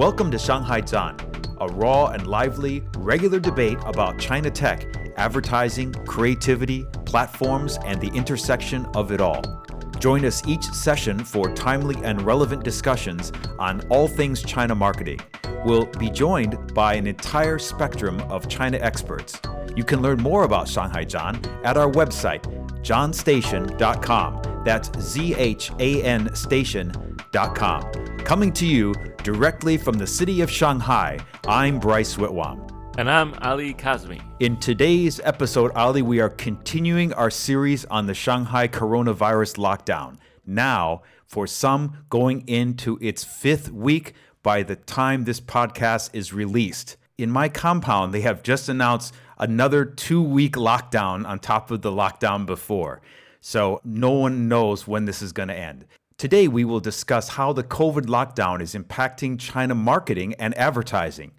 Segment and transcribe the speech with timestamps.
[0.00, 1.14] Welcome to Shanghai Zhan,
[1.60, 4.86] a raw and lively, regular debate about China tech,
[5.18, 9.42] advertising, creativity, platforms, and the intersection of it all.
[9.98, 15.20] Join us each session for timely and relevant discussions on all things China marketing.
[15.66, 19.38] We'll be joined by an entire spectrum of China experts.
[19.76, 22.44] You can learn more about Shanghai Zhan at our website,
[22.80, 24.62] zhanstation.com.
[24.64, 28.09] That's Z H A N station.com.
[28.24, 32.66] Coming to you directly from the city of Shanghai, I'm Bryce Whitwam.
[32.96, 34.22] And I'm Ali Kazmi.
[34.38, 40.18] In today's episode, Ali, we are continuing our series on the Shanghai coronavirus lockdown.
[40.46, 46.96] Now, for some, going into its fifth week by the time this podcast is released.
[47.18, 51.90] In my compound, they have just announced another two week lockdown on top of the
[51.90, 53.02] lockdown before.
[53.40, 55.86] So no one knows when this is going to end.
[56.20, 61.30] Today, we will discuss how the COVID lockdown is impacting China marketing and advertising.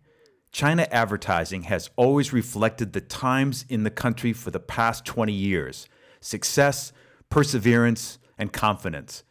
[0.51, 5.87] China advertising has always reflected the times in the country for the past 20 years
[6.19, 6.93] success,
[7.29, 9.23] perseverance, and confidence.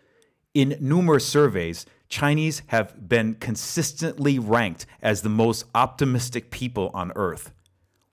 [0.55, 7.51] In numerous surveys, Chinese have been consistently ranked as the most optimistic people on earth.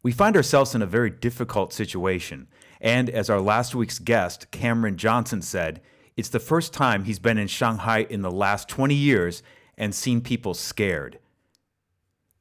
[0.02, 2.48] We find ourselves in a very difficult situation,
[2.82, 5.82] and as our last week's guest, Cameron Johnson, said,
[6.18, 9.44] it's the first time he's been in Shanghai in the last 20 years
[9.78, 11.20] and seen people scared.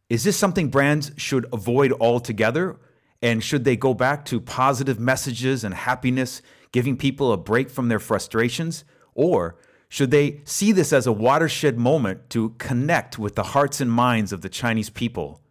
[0.08, 2.78] Is this something brands should avoid altogether?
[3.20, 6.41] And should they go back to positive messages and happiness,
[6.72, 8.84] giving people a break from their frustrations?
[9.14, 9.56] Or
[9.91, 14.32] should they see this as a watershed moment to connect with the hearts and minds
[14.32, 15.42] of the Chinese people?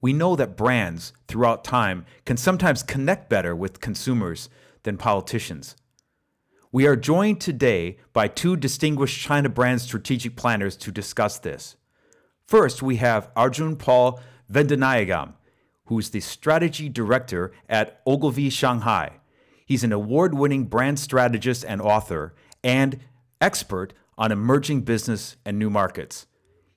[0.00, 4.48] We know that brands throughout time can sometimes connect better with consumers
[4.84, 5.76] than politicians.
[6.74, 11.76] We are joined today by two distinguished China brand strategic planners to discuss this.
[12.46, 14.18] First, we have Arjun Paul
[14.50, 15.34] Vendanayagam,
[15.86, 19.18] who is the strategy director at Ogilvy Shanghai.
[19.66, 23.00] He's an award winning brand strategist and author and
[23.38, 26.26] expert on emerging business and new markets.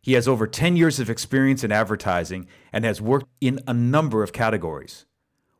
[0.01, 4.23] He has over 10 years of experience in advertising and has worked in a number
[4.23, 5.05] of categories.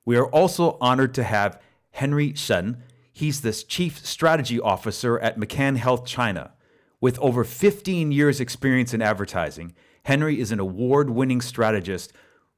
[0.04, 1.62] We are also honored to have
[1.92, 2.84] Henry Shen.
[3.18, 6.52] He's the Chief Strategy Officer at McCann Health China.
[7.00, 12.12] With over 15 years' experience in advertising, Henry is an award winning strategist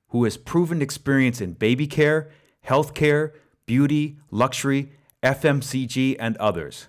[0.07, 2.31] who has proven experience in baby care,
[2.66, 3.34] healthcare,
[3.67, 6.88] beauty, luxury, FMCG, and others.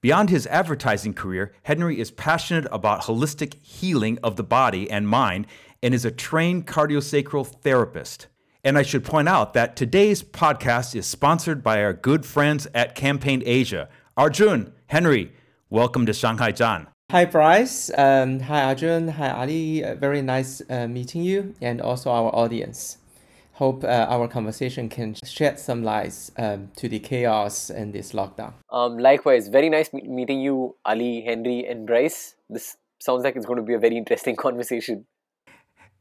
[0.00, 5.46] Beyond his advertising career, Henry is passionate about holistic healing of the body and mind
[5.82, 8.28] and is a trained craniosacral therapist.
[8.62, 12.94] And I should point out that today's podcast is sponsored by our good friends at
[12.94, 13.88] Campaign Asia.
[14.18, 15.32] Arjun, Henry,
[15.70, 16.86] welcome to Shanghai Zhan.
[17.10, 17.90] Hi, Bryce.
[17.96, 19.08] Um, hi, Arjun.
[19.08, 19.82] Hi, Ali.
[19.82, 22.98] Uh, very nice uh, meeting you and also our audience.
[23.54, 28.52] Hope uh, our conversation can shed some light um, to the chaos in this lockdown.
[28.70, 32.34] Um, likewise, very nice me- meeting you, Ali, Henry, and Bryce.
[32.50, 35.06] This sounds like it's going to be a very interesting conversation.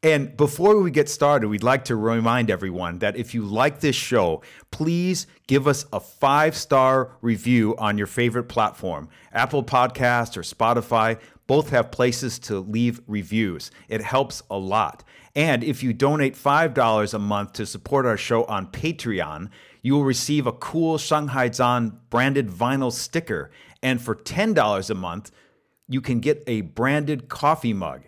[0.01, 3.97] And before we get started, we'd like to remind everyone that if you like this
[3.97, 10.41] show, please give us a five star review on your favorite platform Apple Podcast or
[10.41, 11.19] Spotify.
[11.47, 13.71] Both have places to leave reviews.
[13.89, 15.03] It helps a lot.
[15.35, 19.49] And if you donate $5 a month to support our show on Patreon,
[19.81, 23.51] you will receive a cool Shanghai Zhan branded vinyl sticker.
[23.81, 25.31] And for $10 a month,
[25.87, 28.03] you can get a branded coffee mug.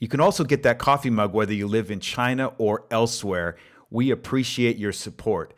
[0.00, 3.56] You can also get that coffee mug whether you live in China or elsewhere.
[3.90, 5.54] We appreciate your support.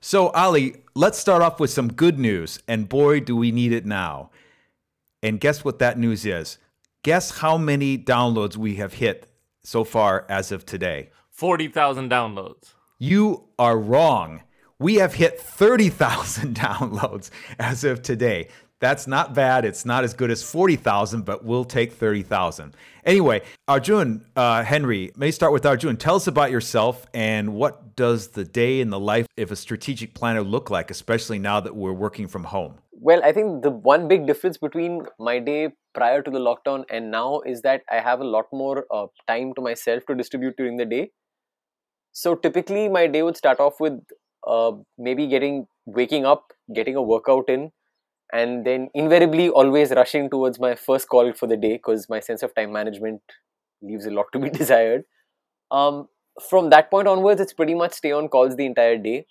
[0.00, 3.86] So, Ali, let's start off with some good news, and boy, do we need it
[3.86, 4.30] now.
[5.22, 6.58] And guess what that news is?
[7.04, 9.28] Guess how many downloads we have hit
[9.62, 11.10] so far as of today?
[11.30, 12.74] 40,000 downloads.
[12.98, 14.42] You are wrong.
[14.80, 18.48] We have hit 30,000 downloads as of today.
[18.82, 19.64] That's not bad.
[19.64, 22.74] It's not as good as 40,000, but we'll take 30,000.
[23.04, 25.96] Anyway, Arjun, uh, Henry, may start with Arjun.
[25.96, 30.14] Tell us about yourself and what does the day in the life of a strategic
[30.14, 32.74] planner look like, especially now that we're working from home?
[32.90, 37.12] Well, I think the one big difference between my day prior to the lockdown and
[37.12, 40.76] now is that I have a lot more uh, time to myself to distribute during
[40.76, 41.12] the day.
[42.10, 44.00] So typically, my day would start off with
[44.44, 47.70] uh, maybe getting waking up, getting a workout in,
[48.32, 52.42] and then invariably always rushing towards my first call for the day because my sense
[52.42, 53.20] of time management
[53.82, 55.04] leaves a lot to be desired.
[55.70, 56.08] Um,
[56.48, 59.26] from that point onwards, it's pretty much stay on calls the entire day.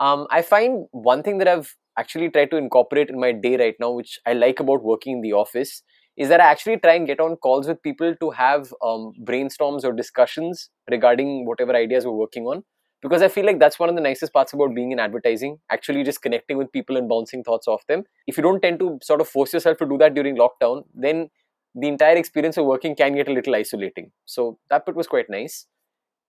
[0.00, 3.74] Um, I find one thing that I've actually tried to incorporate in my day right
[3.78, 5.82] now, which I like about working in the office,
[6.16, 9.84] is that I actually try and get on calls with people to have um, brainstorms
[9.84, 12.64] or discussions regarding whatever ideas we're working on.
[13.02, 16.04] Because I feel like that's one of the nicest parts about being in advertising, actually
[16.04, 18.04] just connecting with people and bouncing thoughts off them.
[18.26, 21.30] If you don't tend to sort of force yourself to do that during lockdown, then
[21.74, 24.10] the entire experience of working can get a little isolating.
[24.26, 25.66] So that bit was quite nice.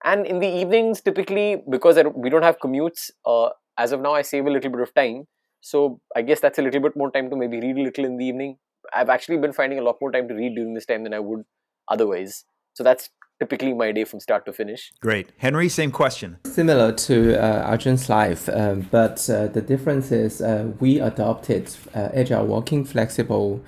[0.03, 4.21] And in the evenings, typically, because we don't have commutes, uh, as of now, I
[4.21, 5.27] save a little bit of time.
[5.61, 8.17] So I guess that's a little bit more time to maybe read a little in
[8.17, 8.57] the evening,
[8.93, 11.19] I've actually been finding a lot more time to read during this time than I
[11.19, 11.43] would
[11.87, 12.45] otherwise.
[12.73, 13.09] So that's
[13.41, 14.93] typically my day from start to finish.
[15.01, 15.31] Great.
[15.37, 16.37] Henry, same question.
[16.45, 21.63] Similar to uh, Arjun's life, um, but uh, the difference is uh, we adopted
[21.95, 23.59] uh, agile working, flexible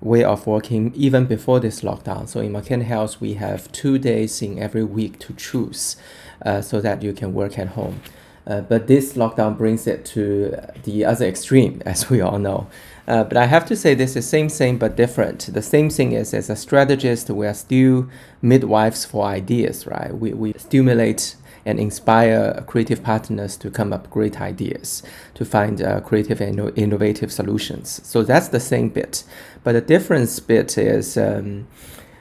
[0.00, 2.28] way of working even before this lockdown.
[2.28, 5.96] So in McCann Health, we have two days in every week to choose
[6.44, 8.00] uh, so that you can work at home.
[8.44, 12.66] Uh, but this lockdown brings it to the other extreme, as we all know.
[13.12, 15.40] Uh, but I have to say, this is same thing but different.
[15.52, 18.08] The same thing is, as a strategist, we are still
[18.40, 20.14] midwives for ideas, right?
[20.14, 21.36] We, we stimulate
[21.66, 25.02] and inspire creative partners to come up great ideas,
[25.34, 28.00] to find uh, creative and innovative solutions.
[28.02, 29.24] So that's the same bit.
[29.62, 31.68] But the difference bit is, um,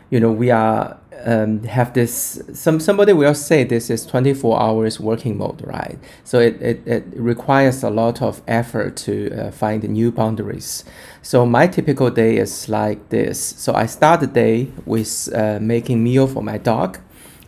[0.09, 5.00] you know, we are um, have this some somebody will say this is 24 hours
[5.00, 5.97] working mode right?
[6.23, 10.83] So it, it, it requires a lot of effort to uh, find new boundaries.
[11.21, 13.39] So my typical day is like this.
[13.39, 17.00] So i start the day with uh, making meal for my dog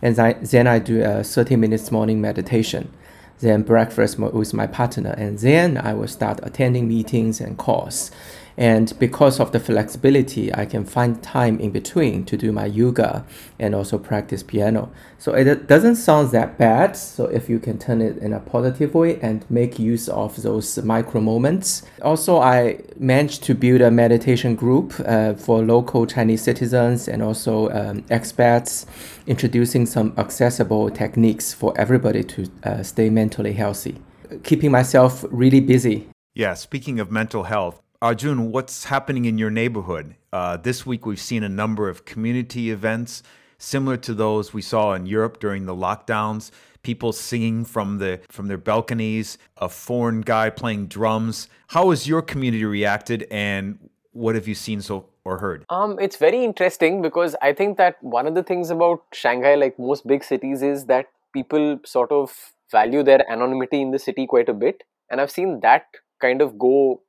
[0.04, 2.92] and then i do a 30 minutes morning meditation
[3.40, 8.10] then breakfast with my partner and then i will start attending meetings and calls
[8.56, 13.24] and because of the flexibility, I can find time in between to do my yoga
[13.58, 14.90] and also practice piano.
[15.18, 16.96] So it doesn't sound that bad.
[16.96, 20.78] So if you can turn it in a positive way and make use of those
[20.84, 21.82] micro moments.
[22.02, 27.70] Also, I managed to build a meditation group uh, for local Chinese citizens and also
[27.70, 28.86] um, expats,
[29.26, 33.96] introducing some accessible techniques for everybody to uh, stay mentally healthy.
[34.44, 36.08] Keeping myself really busy.
[36.34, 40.14] Yeah, speaking of mental health, Arjun, what's happening in your neighborhood?
[40.30, 43.22] Uh, this week, we've seen a number of community events
[43.56, 46.50] similar to those we saw in Europe during the lockdowns.
[46.82, 51.48] People singing from the from their balconies, a foreign guy playing drums.
[51.68, 53.78] How has your community reacted, and
[54.12, 55.64] what have you seen so or heard?
[55.70, 59.78] Um, it's very interesting because I think that one of the things about Shanghai, like
[59.78, 64.50] most big cities, is that people sort of value their anonymity in the city quite
[64.50, 65.86] a bit, and I've seen that
[66.20, 67.00] kind of go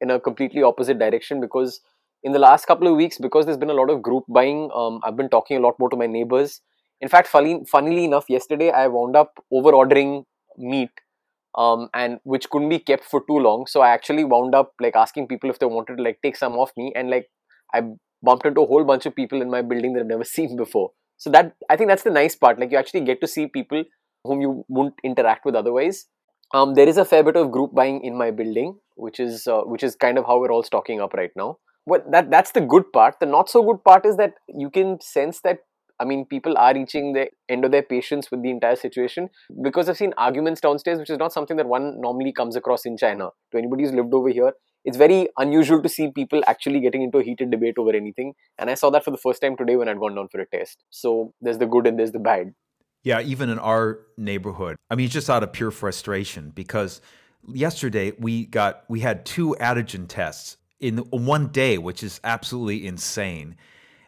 [0.00, 1.80] in a completely opposite direction because
[2.22, 5.00] in the last couple of weeks because there's been a lot of group buying um,
[5.04, 6.60] i've been talking a lot more to my neighbors.
[7.00, 10.24] In fact funnily enough yesterday i wound up over ordering
[10.56, 10.90] meat
[11.56, 13.66] um, and which couldn't be kept for too long.
[13.66, 16.54] So i actually wound up like asking people if they wanted to like take some
[16.54, 17.28] off me and like
[17.74, 17.82] i
[18.22, 20.90] bumped into a whole bunch of people in my building that i've never seen before.
[21.16, 23.84] So that i think that's the nice part like you actually get to see people
[24.24, 26.06] whom you wouldn't interact with otherwise
[26.54, 29.62] um, there is a fair bit of group buying in my building which is uh,
[29.74, 32.60] which is kind of how we're all stocking up right now well that that's the
[32.74, 35.58] good part the not so good part is that you can sense that
[36.00, 39.28] I mean, people are reaching the end of their patience with the entire situation
[39.62, 42.96] because I've seen arguments downstairs, which is not something that one normally comes across in
[42.96, 43.28] China.
[43.52, 44.52] To anybody who's lived over here,
[44.84, 48.34] it's very unusual to see people actually getting into a heated debate over anything.
[48.58, 50.46] And I saw that for the first time today when I'd gone down for a
[50.46, 50.82] test.
[50.90, 52.54] So there's the good and there's the bad.
[53.04, 54.76] Yeah, even in our neighborhood.
[54.90, 57.02] I mean, just out of pure frustration because
[57.46, 63.56] yesterday we got we had two antigen tests in one day, which is absolutely insane.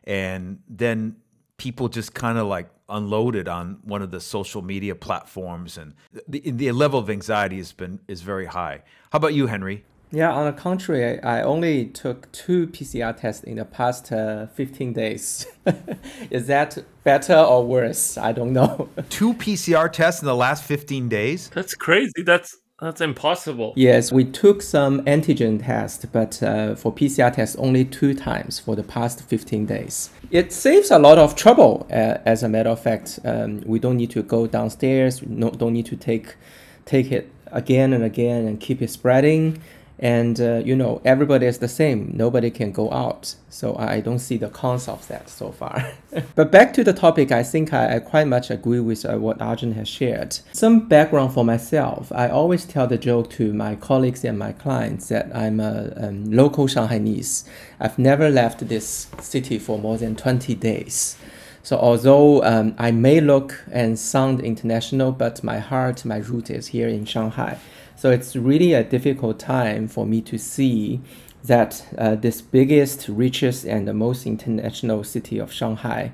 [0.04, 1.16] And then
[1.58, 5.94] people just kind of like unloaded on one of the social media platforms, and
[6.28, 8.82] the, the level of anxiety has been is very high.
[9.10, 9.84] How about you, Henry?
[10.12, 14.92] Yeah, on the contrary, I only took two PCR tests in the past uh, 15
[14.92, 15.46] days.
[16.30, 18.16] Is that better or worse?
[18.16, 18.88] I don't know.
[19.10, 21.50] two PCR tests in the last 15 days?
[21.52, 22.22] That's crazy.
[22.24, 23.72] That's that's impossible.
[23.74, 28.76] Yes, we took some antigen test, but uh, for PCR test only two times for
[28.76, 30.10] the past 15 days.
[30.30, 31.86] It saves a lot of trouble.
[31.90, 35.22] Uh, as a matter of fact, um, we don't need to go downstairs.
[35.22, 36.36] No, don't need to take
[36.84, 39.62] take it again and again and keep it spreading
[39.98, 42.12] and uh, you know everybody is the same.
[42.14, 43.34] Nobody can go out.
[43.48, 45.92] So i don't see the cons of that so far.
[46.34, 49.40] But back to the topic i think i, I quite much agree with uh, what
[49.40, 50.38] arjun has shared.
[50.52, 52.12] Some background for myself.
[52.12, 56.30] I always tell the joke to my colleagues and my clients that i'm a um,
[56.30, 57.48] local shanghainese.
[57.80, 61.16] I've never left this city for more than 20 days.
[61.62, 66.68] So although um, i may look and sound international but my heart my root is
[66.68, 67.58] here in shanghai
[67.96, 71.00] so it's really a difficult time for me to see
[71.44, 76.12] that uh, this biggest, richest, and the most international city of Shanghai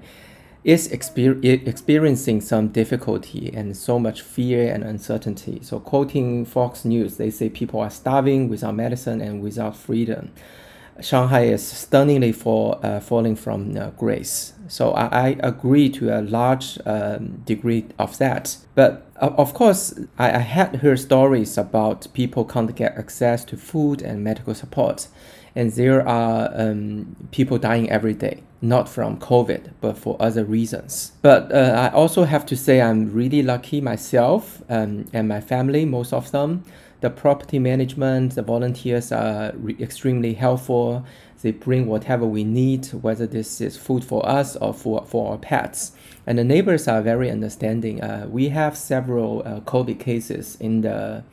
[0.65, 5.59] is exper- experiencing some difficulty and so much fear and uncertainty.
[5.62, 10.31] So, quoting Fox News, they say people are starving without medicine and without freedom.
[11.01, 14.53] Shanghai is stunningly fall, uh, falling from uh, grace.
[14.69, 18.57] So I, I, agree to a large um, degree of that.
[18.75, 23.57] But uh, of course, I, I, had heard stories about people can't get access to
[23.57, 25.09] food and medical support.
[25.55, 31.13] And there are um, people dying every day, not from COVID, but for other reasons.
[31.21, 35.85] But uh, I also have to say I'm really lucky myself um, and my family,
[35.85, 36.65] most of them
[37.02, 41.04] the property management, the volunteers are re- extremely helpful.
[41.42, 45.38] They bring whatever we need, whether this is food for us or for, for our
[45.38, 45.92] pets.
[46.28, 48.00] And the neighbors are very understanding.
[48.00, 51.25] Uh, we have several uh, COVID cases in the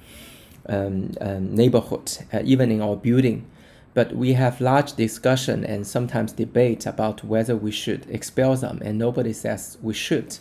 [0.68, 3.46] um, um, neighborhood, uh, even in our building.
[3.94, 8.98] But we have large discussion and sometimes debate about whether we should expel them, and
[8.98, 10.38] nobody says we should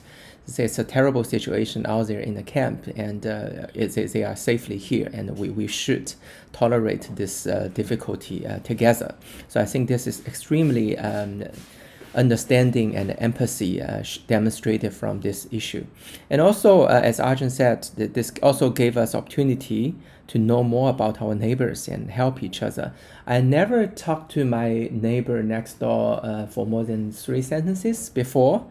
[0.57, 5.11] it's a terrible situation out there in the camp, and uh, they are safely here,
[5.13, 6.15] and we, we should
[6.53, 9.15] tolerate this uh, difficulty uh, together.
[9.49, 11.45] So I think this is extremely um,
[12.15, 15.85] understanding and empathy uh, demonstrated from this issue.
[16.31, 19.95] And also, uh, as Arjun said, this also gave us opportunity
[20.29, 22.93] to know more about our neighbors and help each other.
[23.27, 28.67] I never talked to my neighbor next door uh, for more than three sentences before.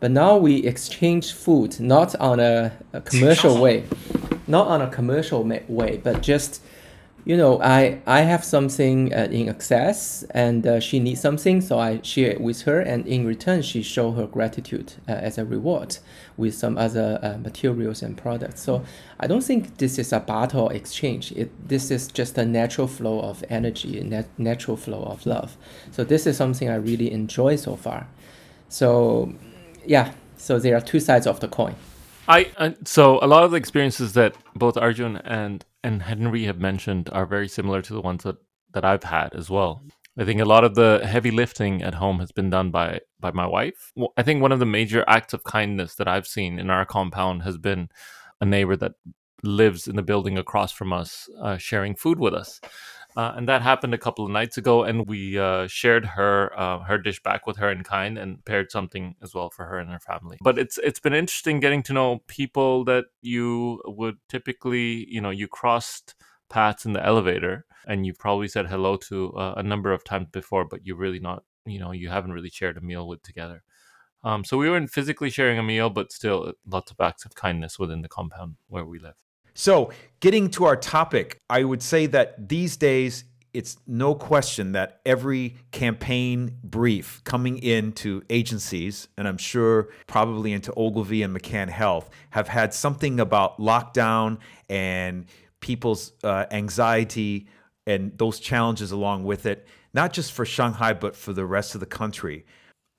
[0.00, 3.84] But now we exchange food not on a, a commercial way,
[4.46, 6.62] not on a commercial way, but just
[7.28, 11.78] you know, I I have something uh, in excess, and uh, she needs something, so
[11.78, 15.44] I share it with her, and in return, she show her gratitude uh, as a
[15.44, 15.98] reward
[16.38, 18.62] with some other uh, materials and products.
[18.62, 18.82] So
[19.20, 21.32] I don't think this is a battle exchange.
[21.32, 25.58] It this is just a natural flow of energy, a nat- natural flow of love.
[25.90, 28.06] So this is something I really enjoy so far.
[28.70, 29.34] So
[29.88, 31.74] yeah, so there are two sides of the coin.
[32.28, 37.08] I, so a lot of the experiences that both Arjun and and Henry have mentioned
[37.10, 38.36] are very similar to the ones that
[38.74, 39.82] that I've had as well.
[40.18, 43.30] I think a lot of the heavy lifting at home has been done by by
[43.30, 43.92] my wife.
[44.16, 47.44] I think one of the major acts of kindness that I've seen in our compound
[47.44, 47.88] has been
[48.42, 48.92] a neighbor that
[49.42, 52.60] lives in the building across from us uh, sharing food with us.
[53.18, 56.78] Uh, and that happened a couple of nights ago, and we uh, shared her uh,
[56.84, 59.90] her dish back with her in kind, and paired something as well for her and
[59.90, 60.38] her family.
[60.40, 65.30] But it's it's been interesting getting to know people that you would typically, you know,
[65.30, 66.14] you crossed
[66.48, 70.28] paths in the elevator, and you've probably said hello to uh, a number of times
[70.30, 73.64] before, but you really not, you know, you haven't really shared a meal with together.
[74.22, 77.80] Um, so we weren't physically sharing a meal, but still lots of acts of kindness
[77.80, 79.14] within the compound where we live.
[79.58, 85.00] So, getting to our topic, I would say that these days, it's no question that
[85.04, 92.08] every campaign brief coming into agencies, and I'm sure probably into Ogilvy and McCann Health,
[92.30, 94.38] have had something about lockdown
[94.68, 95.26] and
[95.58, 97.48] people's uh, anxiety
[97.84, 101.80] and those challenges along with it, not just for Shanghai, but for the rest of
[101.80, 102.46] the country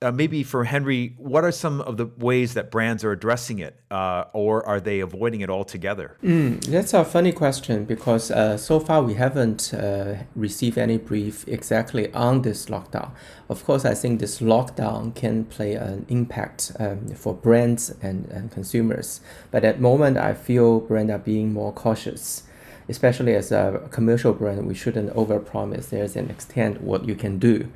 [0.01, 3.77] uh, maybe for Henry, what are some of the ways that brands are addressing it,
[3.91, 6.15] uh, or are they avoiding it altogether?
[6.23, 11.45] Mm, that's a funny question because uh, so far we haven't uh, received any brief
[11.49, 13.11] exactly on this lockdown.
[13.49, 18.49] Of course, I think this lockdown can play an impact um, for brands and, and
[18.51, 19.19] consumers,
[19.51, 22.43] but at the moment I feel brands are being more cautious
[22.87, 25.89] especially as a commercial brand, we shouldn't overpromise.
[25.89, 27.69] There's an extent what you can do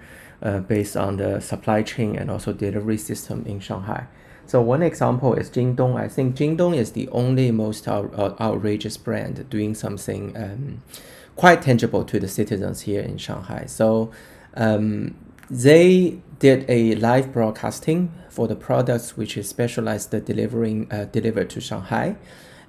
[0.67, 4.07] based on the supply chain and also delivery system in Shanghai.
[4.45, 5.95] So one example is Jingdong.
[5.95, 10.83] I think Jingdong is the only most out, outrageous brand doing something um,
[11.35, 13.65] quite tangible to the citizens here in Shanghai.
[13.67, 14.11] So
[14.55, 15.15] um,
[15.49, 21.61] they did a live broadcasting for the products which is specialized delivering uh, delivered to
[21.61, 22.17] Shanghai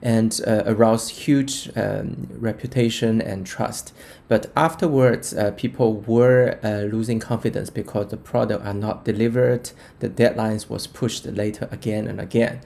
[0.03, 3.93] and uh, aroused huge um, reputation and trust.
[4.29, 9.71] But afterwards, uh, people were uh, losing confidence because the product are not delivered.
[10.01, 12.61] The deadlines was pushed later again and again.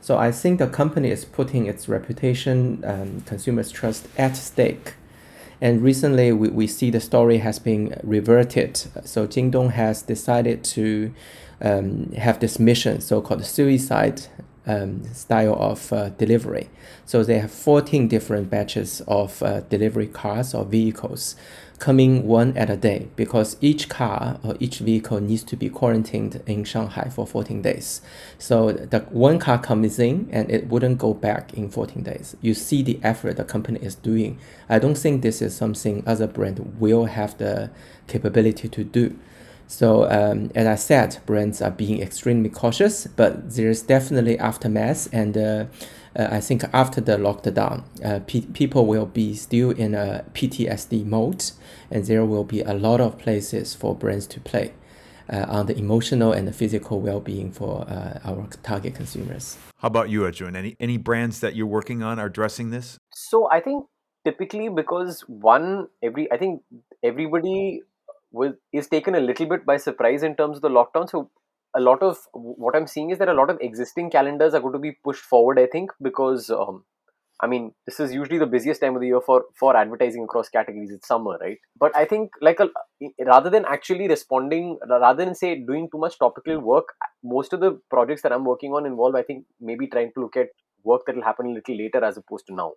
[0.00, 4.94] So I think the company is putting its reputation, um, consumers' trust at stake.
[5.60, 8.76] And recently, we, we see the story has been reverted.
[9.04, 11.14] So Jingdong has decided to
[11.62, 14.26] um, have this mission, so-called suicide
[14.66, 16.70] um, style of uh, delivery.
[17.06, 21.36] So they have 14 different batches of uh, delivery cars or vehicles
[21.78, 26.40] coming one at a day because each car or each vehicle needs to be quarantined
[26.46, 28.00] in Shanghai for 14 days.
[28.38, 32.36] So the one car comes in and it wouldn't go back in 14 days.
[32.40, 34.38] You see the effort the company is doing.
[34.68, 37.70] I don't think this is something other brand will have the
[38.06, 39.18] capability to do.
[39.74, 45.36] So um, as I said, brands are being extremely cautious, but there's definitely aftermath and
[45.36, 45.64] uh,
[46.16, 51.04] uh, I think after the lockdown, uh, pe- people will be still in a PTSD
[51.04, 51.50] mode,
[51.90, 54.74] and there will be a lot of places for brands to play
[55.28, 59.58] uh, on the emotional and the physical well-being for uh, our target consumers.
[59.78, 60.54] How about you, Arjun?
[60.54, 62.96] Any any brands that you're working on are addressing this?
[63.12, 63.84] So I think
[64.24, 66.62] typically because one every I think
[67.02, 67.82] everybody
[68.34, 71.08] was is taken a little bit by surprise in terms of the lockdown.
[71.08, 71.30] So
[71.76, 74.72] a lot of what I'm seeing is that a lot of existing calendars are going
[74.74, 75.58] to be pushed forward.
[75.58, 76.84] I think because um,
[77.40, 80.48] I mean this is usually the busiest time of the year for for advertising across
[80.48, 80.90] categories.
[80.96, 81.58] It's summer, right?
[81.84, 82.68] But I think like a,
[83.32, 87.78] rather than actually responding, rather than say doing too much topical work, most of the
[87.90, 90.48] projects that I'm working on involve I think maybe trying to look at
[90.82, 92.72] work that will happen a little later as opposed to now.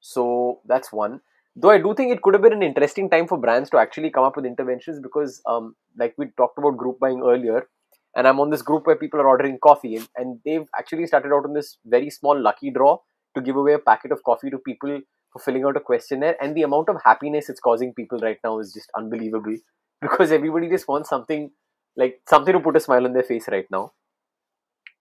[0.00, 1.20] So that's one
[1.56, 4.10] though i do think it could have been an interesting time for brands to actually
[4.10, 7.68] come up with interventions because um, like we talked about group buying earlier
[8.16, 11.32] and I'm on this group where people are ordering coffee, and, and they've actually started
[11.32, 12.98] out on this very small lucky draw
[13.34, 15.00] to give away a packet of coffee to people
[15.32, 16.36] for filling out a questionnaire.
[16.40, 19.56] And the amount of happiness it's causing people right now is just unbelievable
[20.00, 21.50] because everybody just wants something
[21.96, 23.92] like something to put a smile on their face right now.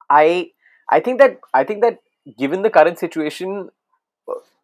[0.09, 0.51] I
[0.89, 1.99] I think that I think that
[2.37, 3.69] given the current situation,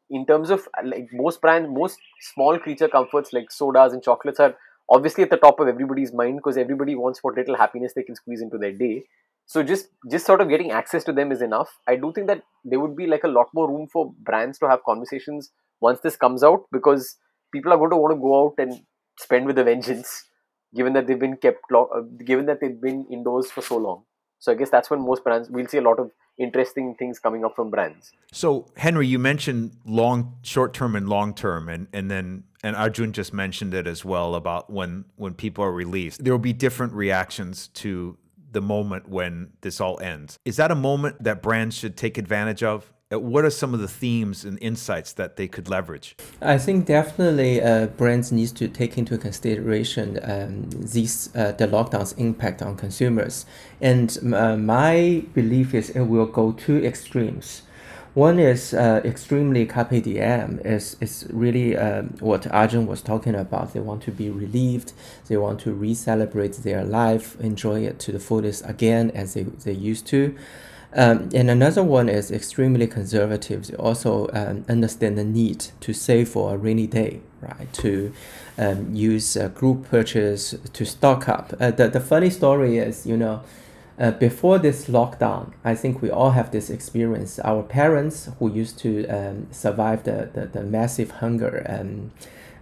[0.10, 4.56] in terms of like most brands, most small creature comforts like sodas and chocolates are
[4.90, 8.16] obviously at the top of everybody's mind because everybody wants what little happiness they can
[8.16, 9.04] squeeze into their day.
[9.46, 11.78] So just just sort of getting access to them is enough.
[11.88, 14.70] I do think that there would be like a lot more room for brands to
[14.70, 15.52] have conversations
[15.82, 17.18] once this comes out because
[17.52, 18.82] people are going to want to go out and
[19.18, 20.26] spend with a vengeance
[20.76, 24.04] given that they've been kept lo- uh, given that they've been indoors for so long
[24.40, 27.44] so i guess that's when most brands we'll see a lot of interesting things coming
[27.44, 32.10] up from brands So, Henry, you mentioned long, short term, and long term, and and
[32.10, 36.34] then and Arjun just mentioned it as well about when when people are released, there
[36.34, 38.18] will be different reactions to
[38.52, 40.38] the moment when this all ends.
[40.46, 42.92] Is that a moment that brands should take advantage of?
[43.12, 46.16] Uh, What are some of the themes and insights that they could leverage?
[46.44, 52.14] I think definitely uh, brands needs to take into consideration um, these uh, the lockdown's
[52.14, 53.48] impact on consumers,
[53.82, 57.64] and uh, my belief is it will go two extremes.
[58.14, 60.60] One is uh, extremely carpe diem.
[60.64, 63.74] is is really um, what Arjun was talking about.
[63.74, 64.94] They want to be relieved.
[65.28, 69.74] They want to re-celebrate their life, enjoy it to the fullest again as they, they
[69.74, 70.36] used to.
[70.94, 73.68] Um, and another one is extremely conservative.
[73.68, 77.72] They also um, understand the need to save for a rainy day, right?
[77.74, 78.12] To
[78.58, 81.54] um, use uh, group purchase to stock up.
[81.60, 83.44] Uh, the, the funny story is, you know,
[84.00, 87.38] uh, before this lockdown, I think we all have this experience.
[87.40, 92.12] Our parents who used to um, survive the, the, the massive hunger um,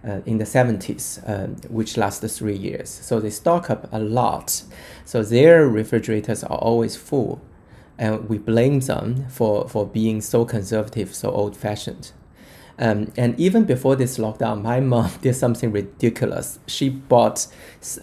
[0.05, 2.89] uh, in the 70s, um, which lasted three years.
[2.89, 4.63] So they stock up a lot.
[5.05, 7.39] So their refrigerators are always full.
[7.97, 12.11] And we blame them for, for being so conservative, so old fashioned.
[12.79, 16.59] Um, and even before this lockdown, my mom did something ridiculous.
[16.67, 17.47] She bought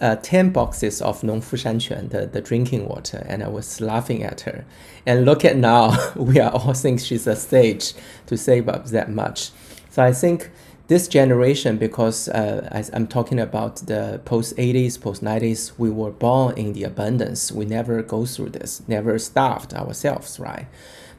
[0.01, 4.41] uh, 10 boxes of Nongfu Shanquan, the, the drinking water, and I was laughing at
[4.41, 4.65] her.
[5.05, 7.93] And look at now, we are all think she's a sage
[8.27, 9.51] to save up that much.
[9.91, 10.51] So I think
[10.87, 16.11] this generation, because uh, as I'm talking about the post 80s, post 90s, we were
[16.11, 17.51] born in the abundance.
[17.51, 20.67] We never go through this, never starved ourselves, right?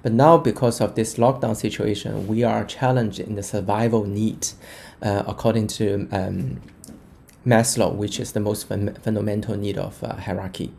[0.03, 4.49] But now, because of this lockdown situation, we are challenged in the survival need,
[5.03, 6.61] uh, according to um,
[7.45, 10.73] Maslow, which is the most fun- fundamental need of uh, hierarchy.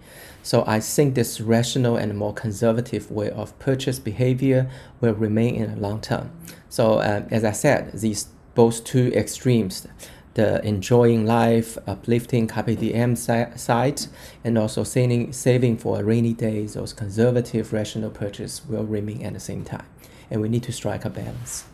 [0.43, 4.69] So I think this rational and more conservative way of purchase behavior
[5.01, 6.31] will remain in the long term.
[6.69, 9.87] So uh, as I said, these both two extremes,
[10.33, 14.01] the enjoying life, uplifting carpe diem si- side,
[14.43, 19.33] and also saving, saving for a rainy day, those conservative rational purchase will remain at
[19.33, 19.85] the same time.
[20.31, 21.65] And we need to strike a balance.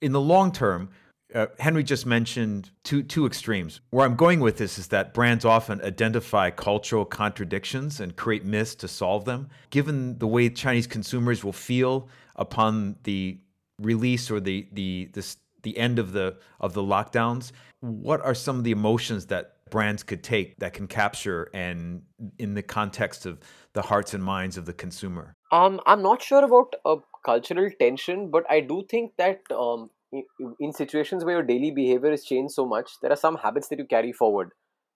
[0.00, 0.90] In the long term,
[1.34, 3.80] uh, Henry just mentioned two two extremes.
[3.90, 8.76] Where I'm going with this is that brands often identify cultural contradictions and create myths
[8.76, 9.50] to solve them.
[9.70, 13.38] Given the way Chinese consumers will feel upon the
[13.82, 15.36] release or the the the,
[15.68, 20.02] the end of the of the lockdowns, what are some of the emotions that brands
[20.02, 22.02] could take that can capture and
[22.38, 23.38] in the context of
[23.74, 25.34] the hearts and minds of the consumer?
[25.52, 30.24] Um, I'm not sure about a cultural tension, but I do think that um, in,
[30.58, 33.78] in situations where your daily behavior has changed so much, there are some habits that
[33.78, 34.50] you carry forward.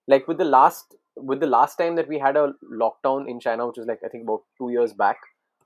[0.09, 3.67] Like with the last with the last time that we had a lockdown in China,
[3.67, 5.19] which was like I think about two years back,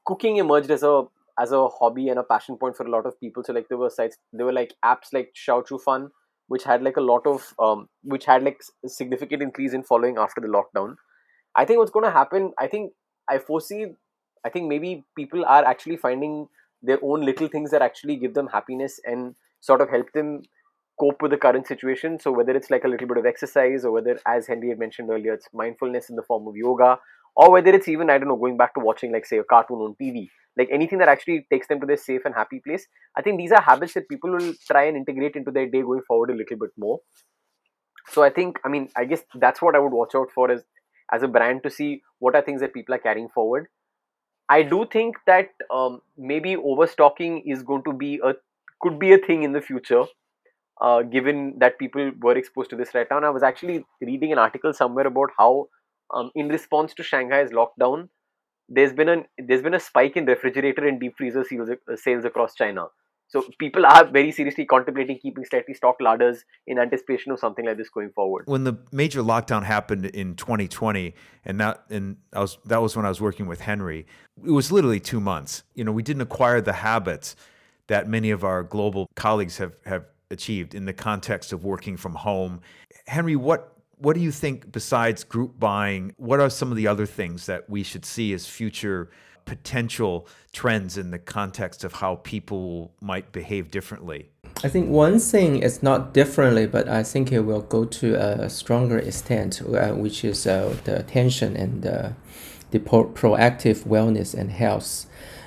[0.05, 1.05] cooking emerged as a
[1.39, 3.45] as a hobby and a passion point for a lot of people.
[3.45, 6.09] So like there were sites, there were like apps like Xia Chu Fang,
[6.49, 10.41] which had like a lot of um, which had like significant increase in following after
[10.41, 10.97] the lockdown.
[11.55, 12.53] I think what's going to happen.
[12.59, 12.93] I think
[13.29, 13.87] I foresee.
[14.45, 16.49] I think maybe people are actually finding
[16.83, 20.43] their own little things that actually give them happiness and sort of help them
[21.01, 22.19] cope with the current situation.
[22.19, 25.11] So whether it's like a little bit of exercise or whether, as Henry had mentioned
[25.11, 26.99] earlier, it's mindfulness in the form of yoga,
[27.37, 29.79] or whether it's even I don't know going back to watching like say a cartoon
[29.79, 32.87] on TV, like anything that actually takes them to their safe and happy place.
[33.17, 36.03] I think these are habits that people will try and integrate into their day going
[36.07, 37.01] forward a little bit more.
[38.09, 40.65] So I think I mean I guess that's what I would watch out for as
[41.13, 43.69] as a brand to see what are things that people are carrying forward.
[44.49, 48.35] I do think that um, maybe overstocking is going to be a
[48.81, 50.05] could be a thing in the future
[50.81, 53.17] uh, given that people were exposed to this right now.
[53.17, 55.69] And I was actually reading an article somewhere about how,
[56.15, 58.09] um, in response to Shanghai's lockdown,
[58.69, 62.25] there's been a there's been a spike in refrigerator and deep freezer sales, uh, sales
[62.25, 62.87] across China.
[63.29, 67.77] So people are very seriously contemplating keeping slightly stocked larders in anticipation of something like
[67.77, 68.45] this going forward.
[68.47, 71.13] When the major lockdown happened in 2020,
[71.45, 74.07] and that and I was that was when I was working with Henry.
[74.45, 75.65] It was literally two months.
[75.75, 77.35] You know, we didn't acquire the habits
[77.89, 82.15] that many of our global colleagues have have achieved in the context of working from
[82.15, 82.61] home.
[83.07, 86.15] Henry, what what do you think besides group buying?
[86.17, 89.11] What are some of the other things that we should see as future
[89.45, 94.31] potential trends in the context of how people might behave differently?
[94.65, 98.51] I think one thing is not differently, but I think it will go to a
[98.51, 102.09] stronger extent, uh, which is uh, the attention and uh,
[102.71, 105.07] the pro- proactive wellness and health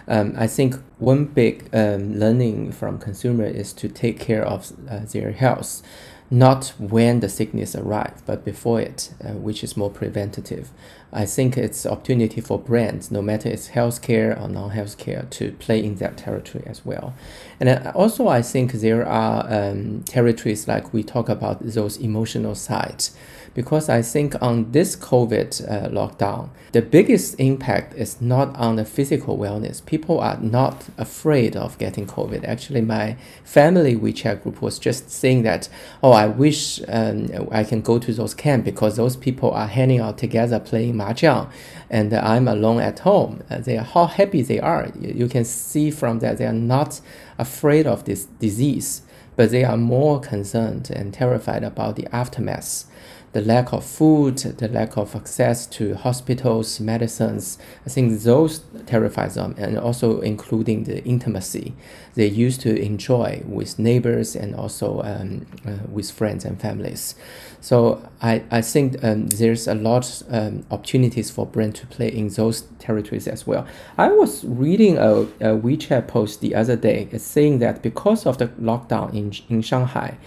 [0.09, 5.01] um, I think one big um, learning from consumer is to take care of uh,
[5.05, 5.83] their health,
[6.31, 10.69] not when the sickness arrives, but before it, uh, which is more preventative.
[11.11, 15.95] I think it's opportunity for brands, no matter it's healthcare or non-healthcare, to play in
[15.95, 17.13] that territory as well.
[17.59, 23.15] And also, I think there are um, territories like we talk about those emotional sides
[23.53, 28.85] because I think on this COVID uh, lockdown, the biggest impact is not on the
[28.85, 29.85] physical wellness.
[29.85, 32.43] People are not afraid of getting COVID.
[32.45, 35.67] Actually, my family WeChat group was just saying that,
[36.03, 39.99] oh, I wish um, I can go to those camps because those people are hanging
[39.99, 41.49] out together playing mahjong
[41.89, 43.43] and I'm alone at home.
[43.49, 44.91] Uh, they are how happy they are.
[44.99, 47.01] You, you can see from that they are not
[47.37, 49.01] afraid of this disease,
[49.35, 52.85] but they are more concerned and terrified about the aftermath
[53.31, 57.59] the lack of food, the lack of access to hospitals, medicines.
[57.85, 61.73] I think those terrify them, and also including the intimacy
[62.15, 67.15] they used to enjoy with neighbors and also um, uh, with friends and families.
[67.61, 72.29] So I, I think um, there's a lot um, opportunities for brand to play in
[72.29, 73.67] those territories as well.
[73.97, 78.47] I was reading a, a WeChat post the other day saying that because of the
[78.47, 80.17] lockdown in, in Shanghai,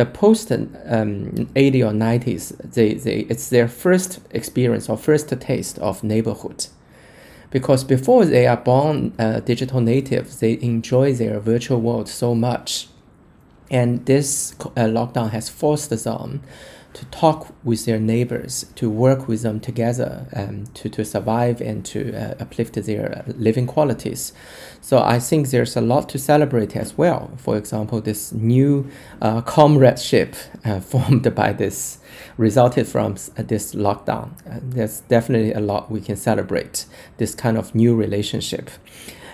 [0.00, 5.78] the post um, 80 or 90s, they, they, it's their first experience or first taste
[5.78, 6.68] of neighborhood.
[7.50, 12.88] Because before they are born uh, digital natives, they enjoy their virtual world so much.
[13.70, 16.40] And this uh, lockdown has forced them
[16.92, 21.84] to talk with their neighbors, to work with them together um, to, to survive and
[21.86, 24.32] to uh, uplift their living qualities.
[24.80, 27.30] So I think there's a lot to celebrate as well.
[27.36, 31.98] For example, this new uh, comradeship uh, formed by this,
[32.36, 34.32] resulted from uh, this lockdown.
[34.48, 36.86] Uh, there's definitely a lot we can celebrate,
[37.18, 38.70] this kind of new relationship.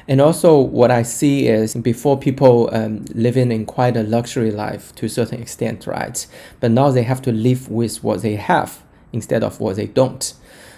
[0.09, 4.95] And also, what I see is before people um, living in quite a luxury life
[4.97, 6.25] to a certain extent, right?
[6.61, 10.33] But now they have to live with what they have instead of what they don't.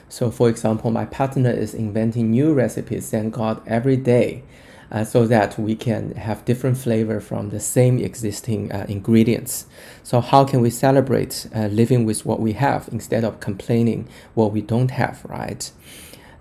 [0.08, 4.44] So, for example, my partner is inventing new recipes, thank God, every day.
[4.90, 9.66] Uh, so that we can have different flavor from the same existing uh, ingredients.
[10.02, 14.50] So how can we celebrate uh, living with what we have instead of complaining what
[14.50, 15.70] we don't have, right?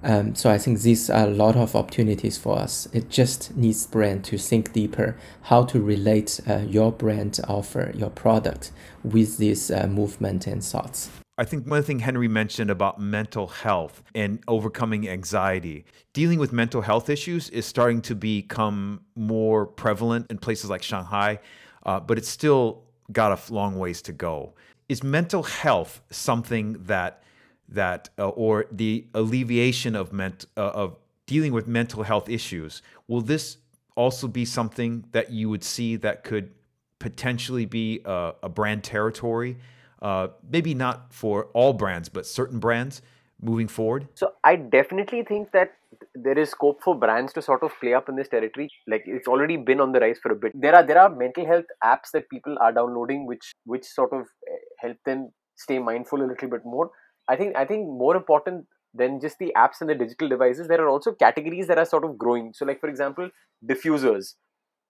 [0.03, 2.87] Um, so I think these are a lot of opportunities for us.
[2.93, 8.09] It just needs brand to think deeper how to relate uh, your brand offer, your
[8.09, 8.71] product
[9.03, 11.09] with this uh, movement and thoughts.
[11.39, 16.81] I think one thing Henry mentioned about mental health and overcoming anxiety, dealing with mental
[16.81, 21.39] health issues is starting to become more prevalent in places like Shanghai,
[21.85, 24.53] uh, but it's still got a long ways to go.
[24.89, 27.21] is mental health something that
[27.69, 33.21] that uh, or the alleviation of ment uh, of dealing with mental health issues will
[33.21, 33.57] this
[33.95, 36.51] also be something that you would see that could
[36.99, 39.57] potentially be a, a brand territory?
[40.01, 43.01] Uh, maybe not for all brands but certain brands
[43.41, 44.07] moving forward?
[44.13, 45.73] So i definitely think that
[46.13, 48.69] there is scope for brands to sort of play up in this territory.
[48.87, 50.51] Like it's already been on the rise for a bit.
[50.53, 54.21] There are there are mental health apps that people are downloading which which sort of
[54.47, 56.91] eh, help them stay mindful a little bit more
[57.27, 60.81] i think i think more important than just the apps and the digital devices there
[60.81, 62.53] are also categories that are sort of growing.
[62.53, 63.29] So like for example
[63.65, 64.35] diffusers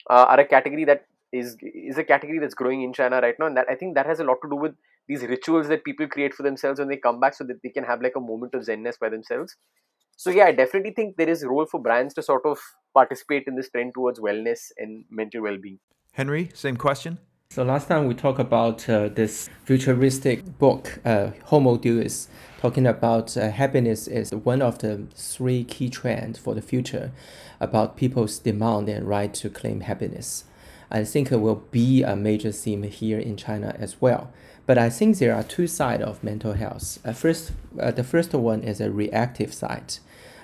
[0.10, 3.48] uh, are a category that is is a category that's growing in china right now
[3.48, 4.74] and that i think that has a lot to do with
[5.10, 7.84] these rituals that people create for themselves when they come back so that they can
[7.84, 9.56] have like a moment of zenness by themselves.
[10.16, 12.60] So yeah i definitely think there is a role for brands to sort of
[12.94, 15.80] participate in this trend towards wellness and mental well-being.
[16.14, 21.78] Henry same question so last time we talked about uh, this futuristic book uh, homo
[21.78, 22.28] deus
[22.60, 27.12] talking about uh, happiness is one of the three key trends for the future
[27.60, 30.44] about people's demand and right to claim happiness
[30.92, 34.32] i think it will be a major theme here in china as well
[34.68, 37.00] but I think there are two sides of mental health.
[37.04, 39.96] Uh, first, uh, the first one is a reactive side.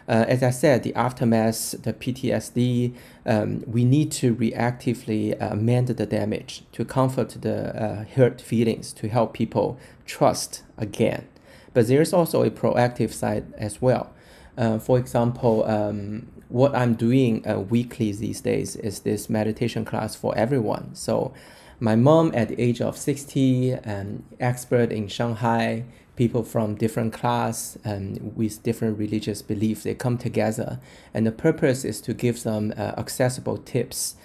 [0.08, 2.94] Uh, as I said, the aftermath, the PTSD,
[3.26, 8.92] um, we need to reactively uh, amend the damage to comfort the uh, hurt feelings,
[8.94, 11.28] to help people trust again.
[11.74, 14.14] But there's also a proactive side as well.
[14.58, 20.16] Uh, for example, um, what I'm doing uh, weekly these days is this meditation class
[20.16, 20.94] for everyone.
[20.94, 21.34] So,
[21.80, 25.84] my mom at the age of 60, an expert in Shanghai,
[26.16, 30.80] people from different class and with different religious beliefs they come together.
[31.14, 34.16] And the purpose is to give them uh, accessible tips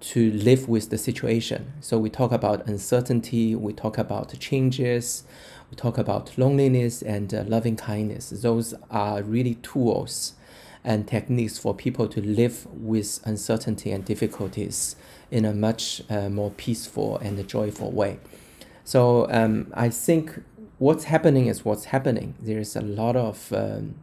[0.00, 1.72] to live with the situation.
[1.80, 5.24] So we talk about uncertainty we talk about changes
[5.70, 8.30] we talk about loneliness and uh, loving kindness.
[8.30, 10.34] Those are really tools
[10.84, 14.96] and techniques for people to live with uncertainty and difficulties
[15.30, 18.18] in a much uh, more peaceful and joyful way.
[18.84, 20.42] So um, i think
[20.78, 22.34] what's happening is what's happening.
[22.40, 23.96] There's a lot of um,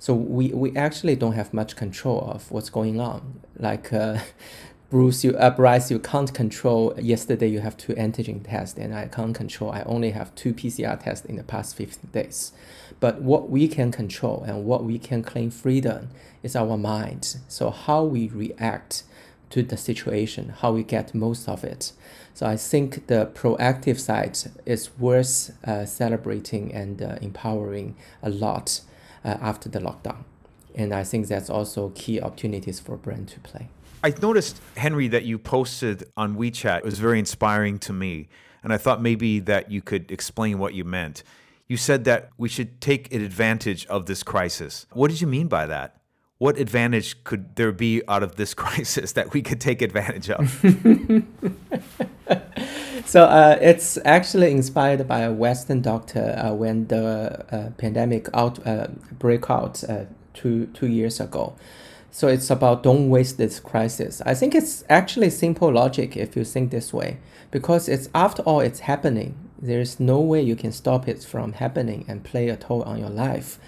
[0.00, 3.40] so we, we actually don't have much control of what's going on.
[3.58, 4.20] Like uh,
[4.90, 6.94] Bruce, you Bryce, you can't control.
[6.98, 9.70] Yesterday you have two antigen tests, and I can't control.
[9.70, 12.52] I only have two PCR tests in the past 15 days.
[12.98, 16.08] But what we can control and what we can claim freedom
[16.42, 17.36] is our mind.
[17.46, 19.04] So how we react
[19.50, 21.92] to the situation, how we get most of it.
[22.40, 28.80] So I think the proactive side is worth uh, celebrating and uh, empowering a lot
[29.22, 30.24] uh, after the lockdown.
[30.74, 33.68] And I think that's also key opportunities for brand to play.
[34.02, 36.78] I noticed, Henry, that you posted on WeChat.
[36.78, 38.30] It was very inspiring to me.
[38.64, 41.22] And I thought maybe that you could explain what you meant.
[41.68, 44.86] You said that we should take advantage of this crisis.
[44.94, 46.00] What did you mean by that?
[46.38, 50.64] What advantage could there be out of this crisis that we could take advantage of?
[53.04, 58.64] so uh, it's actually inspired by a Western doctor uh, when the uh, pandemic out
[58.66, 58.88] uh,
[59.18, 61.54] break out uh, two two years ago.
[62.12, 64.20] So it's about don't waste this crisis.
[64.26, 67.18] I think it's actually simple logic if you think this way,
[67.50, 69.34] because it's after all it's happening.
[69.62, 73.10] There's no way you can stop it from happening and play a toll on your
[73.10, 73.58] life.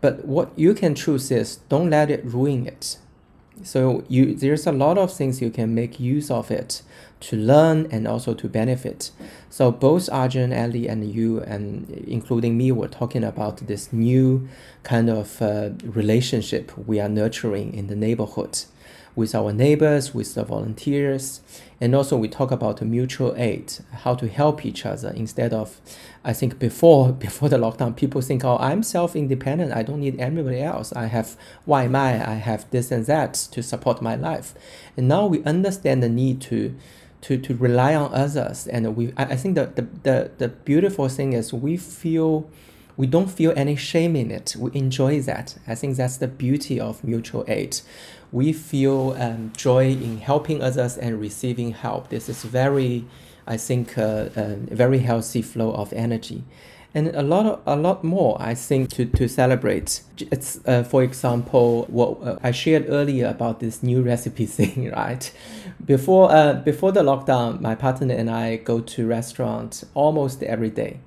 [0.00, 2.98] But what you can choose is don't let it ruin it.
[3.62, 6.82] So you there's a lot of things you can make use of it
[7.22, 9.10] to learn and also to benefit.
[9.50, 14.48] So both Arjun, Ali, and you, and including me, were talking about this new
[14.82, 18.64] kind of uh, relationship we are nurturing in the neighborhood
[19.14, 21.42] with our neighbors, with the volunteers,
[21.80, 23.72] and also we talk about mutual aid,
[24.04, 25.80] how to help each other instead of,
[26.24, 30.62] I think before before the lockdown, people think, oh, I'm self-independent, I don't need anybody
[30.62, 30.92] else.
[30.94, 32.26] I have why am I?
[32.26, 34.54] I have this and that to support my life,
[34.96, 36.74] and now we understand the need to.
[37.22, 39.66] To, to rely on others and we I, I think the,
[40.02, 42.50] the, the beautiful thing is we feel
[42.96, 44.56] we don't feel any shame in it.
[44.58, 45.56] We enjoy that.
[45.66, 47.80] I think that's the beauty of mutual aid
[48.32, 52.08] we feel um, joy in helping others and receiving help.
[52.08, 53.04] This is very,
[53.46, 56.42] I think, uh, uh, very healthy flow of energy.
[56.94, 60.02] And a lot, of, a lot more, I think, to, to celebrate.
[60.30, 65.30] It's, uh, for example, what uh, I shared earlier about this new recipe thing, right?
[65.84, 71.00] Before, uh, before the lockdown, my partner and I go to restaurants almost every day.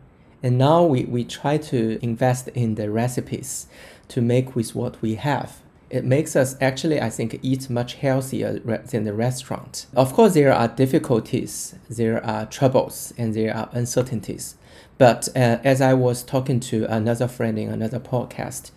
[0.44, 3.68] And now we, we try to invest in the recipes
[4.10, 8.60] to make with what we have It makes us actually, I think, eat much healthier
[8.60, 9.86] than the restaurant.
[9.96, 14.56] Of course, there are difficulties, there are troubles, and there are uncertainties.
[14.98, 18.72] But uh, as I was talking to another friend in another podcast,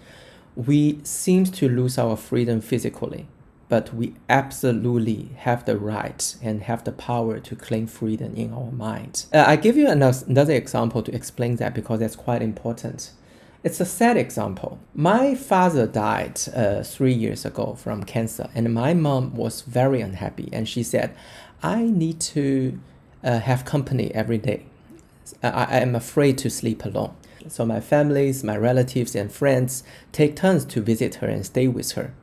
[0.54, 3.26] we seem to lose our freedom physically,
[3.68, 8.72] but we absolutely have the right and have the power to claim freedom in our
[8.72, 9.26] mind.
[9.32, 13.10] Uh, I give you another example to explain that because that's quite important.
[13.64, 14.78] It's a sad example.
[14.94, 20.48] My father died uh, three years ago from cancer, and my mom was very unhappy.
[20.52, 21.14] And she said,
[21.62, 22.78] I need to
[23.24, 24.64] uh, have company every day.
[25.42, 27.14] I, I am afraid to sleep alone.
[27.48, 31.92] So my families, my relatives, and friends take turns to visit her and stay with
[31.92, 32.14] her.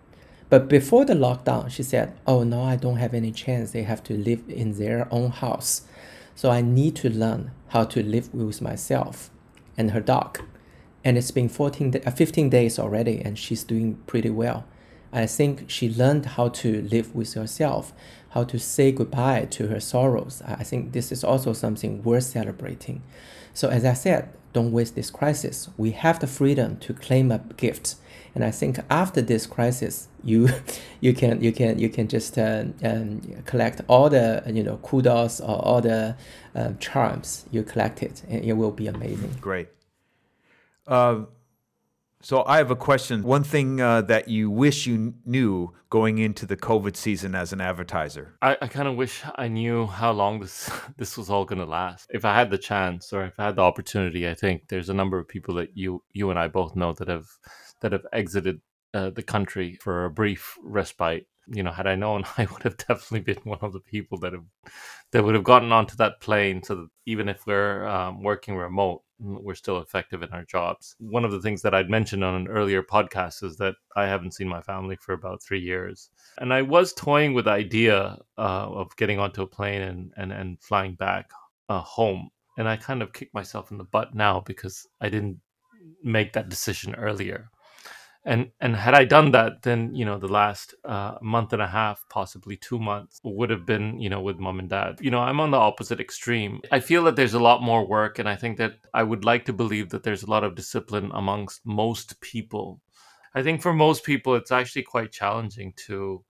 [0.49, 3.71] But before the lockdown, she said, Oh, no, I don't have any chance.
[3.71, 5.81] They have to live in their own house.
[6.35, 9.29] So I need to learn how to live with myself
[9.77, 10.39] and her dog.
[11.03, 14.65] And it's been 14 uh, 15 days already and she's doing pretty well.
[15.13, 17.93] I think she learned how to live with herself
[18.35, 20.41] how to say goodbye to her sorrows.
[20.45, 23.01] I think this is also something worth celebrating.
[23.53, 25.69] So as i said don't waste this crisis.
[25.77, 27.95] We have the freedom to claim a gift
[28.35, 30.49] and i think after this crisis you
[31.01, 35.39] you can you can you can just uh, um, collect all the you know kudos
[35.41, 36.15] or all the
[36.55, 39.69] uh, charms you collected and it will be amazing great
[40.87, 41.21] uh,
[42.25, 43.21] so I have a question.
[43.21, 47.61] One thing uh, that you wish you knew going into the COVID season as an
[47.61, 48.33] advertiser.
[48.41, 51.67] I, I kind of wish I knew how long this this was all going to
[51.67, 52.09] last.
[52.11, 54.93] If I had the chance or if I had the opportunity, I think there's a
[54.95, 57.27] number of people that you you and I both know that have
[57.81, 58.61] that have exited
[58.93, 62.77] uh, the country for a brief respite you know, had I known, I would have
[62.77, 64.45] definitely been one of the people that have
[65.11, 66.63] that would have gotten onto that plane.
[66.63, 70.95] So that even if we're um, working remote, we're still effective in our jobs.
[70.99, 74.33] One of the things that I'd mentioned on an earlier podcast is that I haven't
[74.33, 76.09] seen my family for about three years,
[76.39, 80.31] and I was toying with the idea uh, of getting onto a plane and and,
[80.31, 81.29] and flying back
[81.69, 82.29] uh, home.
[82.57, 85.39] And I kind of kick myself in the butt now because I didn't
[86.03, 87.49] make that decision earlier
[88.25, 91.67] and and had I done that, then you know the last uh, month and a
[91.67, 94.97] half, possibly two months, would have been you know with mom and dad.
[94.99, 96.61] You know, I'm on the opposite extreme.
[96.71, 99.45] I feel that there's a lot more work, and I think that I would like
[99.45, 102.81] to believe that there's a lot of discipline amongst most people.
[103.35, 106.23] I think for most people, it's actually quite challenging to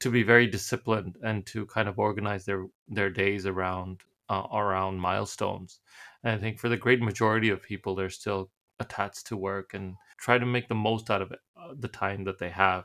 [0.00, 4.98] to be very disciplined and to kind of organize their their days around uh, around
[4.98, 5.80] milestones.
[6.24, 9.96] And I think for the great majority of people, they're still attached to work and
[10.18, 12.84] try to make the most out of it, uh, the time that they have.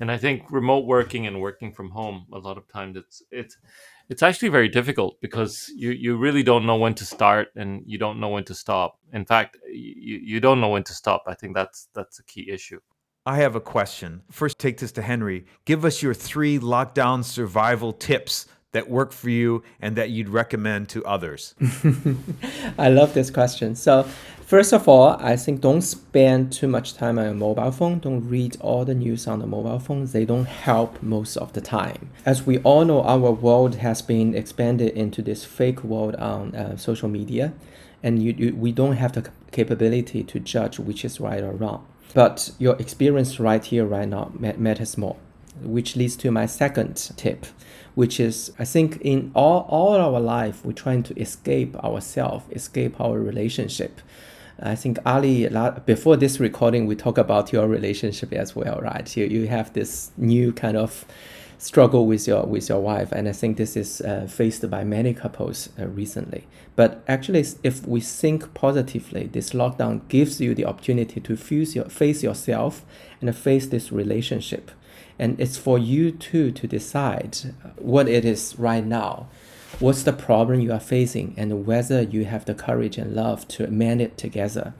[0.00, 3.56] And I think remote working and working from home a lot of times it's it's
[4.08, 7.98] it's actually very difficult because you you really don't know when to start and you
[7.98, 8.98] don't know when to stop.
[9.12, 11.24] In fact, you you don't know when to stop.
[11.26, 12.80] I think that's that's a key issue.
[13.24, 14.22] I have a question.
[14.32, 15.46] First, take this to Henry.
[15.64, 20.88] Give us your three lockdown survival tips that work for you and that you'd recommend
[20.90, 21.54] to others?
[22.78, 23.76] I love this question.
[23.76, 24.04] So,
[24.44, 27.98] first of all, I think don't spend too much time on your mobile phone.
[27.98, 30.06] Don't read all the news on the mobile phone.
[30.06, 32.10] They don't help most of the time.
[32.24, 36.76] As we all know, our world has been expanded into this fake world on uh,
[36.76, 37.52] social media,
[38.02, 41.86] and you, you, we don't have the capability to judge which is right or wrong.
[42.14, 45.16] But your experience right here, right now, matters more,
[45.62, 47.46] which leads to my second tip
[47.94, 53.00] which is I think in all, all our life we're trying to escape ourselves, escape
[53.00, 54.00] our relationship.
[54.60, 55.48] I think Ali,
[55.86, 59.16] before this recording, we talk about your relationship as well, right?
[59.16, 61.04] You, you have this new kind of
[61.58, 65.14] struggle with your with your wife, and I think this is uh, faced by many
[65.14, 66.46] couples uh, recently.
[66.74, 71.36] But actually, if we think positively, this lockdown gives you the opportunity to
[71.74, 72.84] your, face yourself
[73.20, 74.70] and face this relationship
[75.18, 77.36] and it's for you too to decide
[77.76, 79.26] what it is right now.
[79.78, 83.66] What's the problem you are facing and whether you have the courage and love to
[83.68, 84.74] mend it together.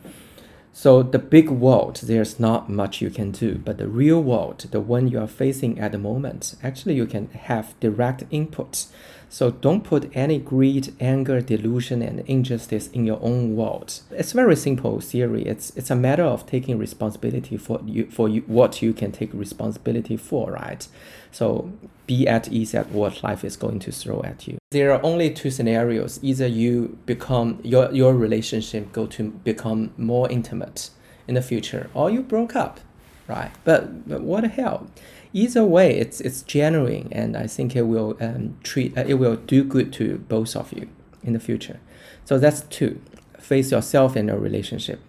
[0.73, 3.57] So the big world there's not much you can do.
[3.57, 7.29] But the real world the one you are facing at the moment actually you can
[7.31, 8.87] have direct input
[9.33, 14.03] so don't put any greed, anger, delusion, and injustice in your own world.
[14.11, 15.43] It's very simple theory.
[15.47, 19.31] It's it's a matter of taking responsibility for you for you, what you can take
[19.33, 20.87] responsibility for, right?
[21.31, 21.73] So
[22.07, 24.59] be at ease at what life is going to throw at you.
[24.71, 26.21] There are only two scenarios.
[26.23, 30.91] Either you become your your relationship go to become more intimate
[31.27, 32.81] in the future, or you broke up,
[33.29, 33.51] right?
[33.65, 34.89] But, but what the hell?
[35.33, 39.37] Either way, it's it's genuine, and I think it will um, treat uh, it will
[39.37, 40.89] do good to both of you
[41.23, 41.81] in the future.
[42.25, 43.01] So that's two.
[43.39, 45.01] Face yourself in your relationship.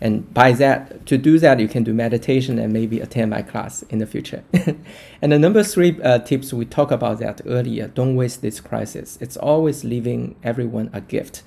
[0.00, 3.82] And by that, to do that, you can do meditation and maybe attend my class
[3.84, 4.44] in the future.
[5.22, 7.88] and the number three uh, tips we talked about that earlier.
[7.88, 9.18] Don't waste this crisis.
[9.20, 11.42] It's always leaving everyone a gift.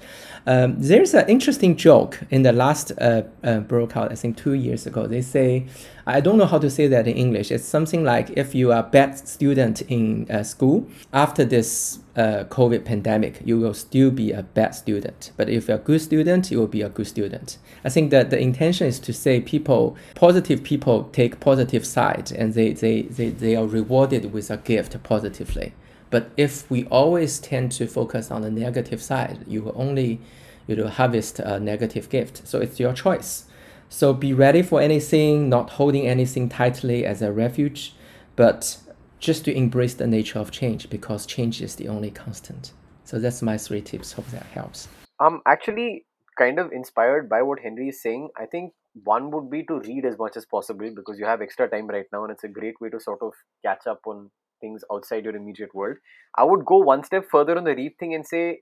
[0.48, 3.62] Um, there's an interesting joke in the last uh, uh,
[3.94, 5.06] I think two years ago.
[5.06, 5.66] They say,
[6.06, 7.52] I don't know how to say that in English.
[7.52, 12.46] It's something like if you are a bad student in uh, school, after this uh,
[12.46, 15.34] COVID pandemic, you will still be a bad student.
[15.36, 17.58] But if you're a good student, you will be a good student.
[17.84, 22.54] I think that the intention is to say people, positive people take positive side and
[22.54, 25.74] they, they, they, they are rewarded with a gift positively.
[26.10, 30.22] But if we always tend to focus on the negative side, you will only
[30.68, 32.46] you know, harvest a negative gift.
[32.46, 33.46] So it's your choice.
[33.90, 37.96] So be ready for anything, not holding anything tightly as a refuge,
[38.36, 38.78] but
[39.20, 42.74] just to embrace the nature of change because change is the only constant.
[43.06, 44.12] So that's my three tips.
[44.12, 44.90] Hope that helps.
[45.20, 46.06] I'm actually
[46.38, 48.30] kind of inspired by what Henry is saying.
[48.38, 48.74] I think
[49.06, 52.06] one would be to read as much as possible because you have extra time right
[52.12, 53.32] now and it's a great way to sort of
[53.64, 54.30] catch up on
[54.60, 55.98] things outside your immediate world.
[56.38, 58.62] I would go one step further on the read thing and say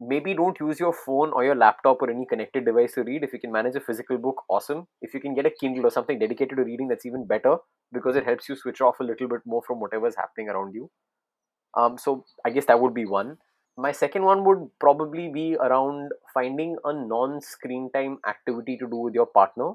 [0.00, 3.24] maybe don't use your phone or your laptop or any connected device to read.
[3.24, 4.86] If you can manage a physical book, awesome.
[5.02, 7.56] If you can get a Kindle or something dedicated to reading, that's even better
[7.92, 10.90] because it helps you switch off a little bit more from whatever's happening around you.
[11.76, 13.38] Um, so I guess that would be one.
[13.76, 19.14] My second one would probably be around finding a non-screen time activity to do with
[19.14, 19.74] your partner.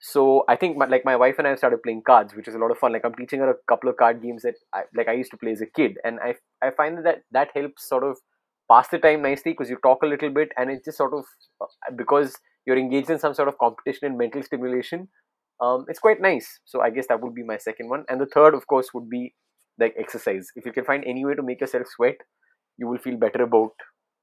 [0.00, 2.58] So I think my, like my wife and I started playing cards, which is a
[2.58, 2.92] lot of fun.
[2.92, 5.36] Like I'm teaching her a couple of card games that I, like I used to
[5.36, 8.16] play as a kid, and I I find that that helps sort of
[8.70, 11.24] pass the time nicely because you talk a little bit and it's just sort of
[11.60, 12.36] uh, because
[12.66, 15.08] you're engaged in some sort of competition and mental stimulation
[15.62, 16.60] um, it's quite nice.
[16.66, 18.04] So i guess that would be my second one.
[18.08, 19.34] And the third of course would be
[19.78, 20.48] like exercise.
[20.56, 22.16] If you can find any way to make yourself sweat
[22.78, 23.72] you will feel better about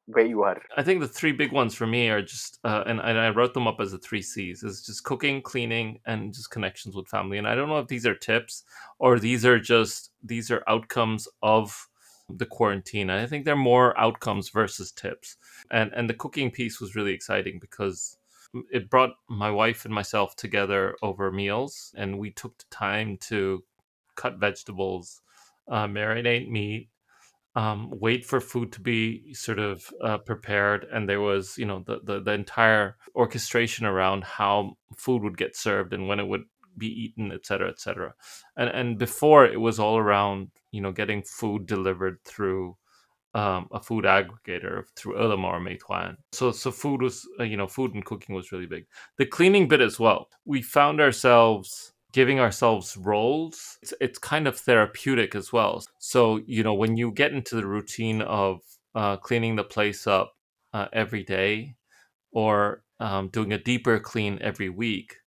[0.07, 2.99] where you are i think the three big ones for me are just uh, and,
[2.99, 6.51] and i wrote them up as the three c's is just cooking cleaning and just
[6.51, 8.63] connections with family and i don't know if these are tips
[8.99, 11.87] or these are just these are outcomes of
[12.29, 13.09] the quarantine.
[13.09, 15.37] I think they're more outcomes versus tips.
[15.71, 18.17] And and the cooking piece was really exciting because
[18.71, 23.63] it brought my wife and myself together over meals and we took the time to
[24.15, 25.21] cut vegetables,
[25.67, 26.89] uh, marinate meat,
[27.55, 31.83] um, wait for food to be sort of uh, prepared and there was you know
[31.85, 36.43] the, the, the entire orchestration around how food would get served and when it would
[36.77, 38.13] be eaten, et cetera, et cetera.
[38.57, 42.75] And and before it was all around you know getting food delivered through
[43.33, 46.15] um, a food aggregator through Ele.me or Meituan.
[46.31, 48.85] So so food was uh, you know food and cooking was really big.
[49.17, 50.29] The cleaning bit as well.
[50.45, 53.77] We found ourselves giving ourselves roles.
[53.81, 55.83] It's, it's kind of therapeutic as well.
[55.99, 58.61] So you know when you get into the routine of
[58.95, 60.31] uh, cleaning the place up
[60.73, 61.75] uh, every day
[62.31, 65.17] or um, doing a deeper clean every week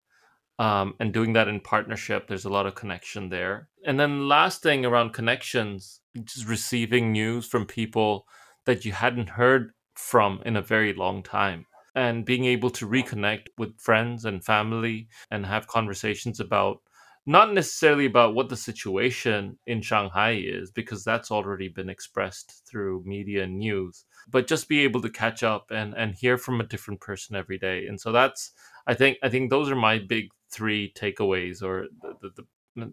[0.59, 4.63] um, and doing that in partnership there's a lot of connection there and then last
[4.63, 8.27] thing around connections just receiving news from people
[8.65, 11.67] that you hadn't heard from in a very long time
[11.99, 16.81] and being able to reconnect with friends and family and have conversations about
[17.27, 23.03] not necessarily about what the situation in Shanghai is because that's already been expressed through
[23.05, 26.67] media and news but just be able to catch up and and hear from a
[26.67, 27.87] different person every day.
[27.87, 28.53] And so that's
[28.87, 32.47] I think I think those are my big three takeaways or the, the, the